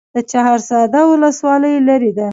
[0.15, 2.27] د چهارسده ولسوالۍ لیرې ده